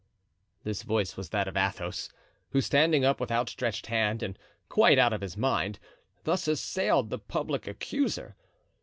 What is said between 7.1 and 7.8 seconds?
the public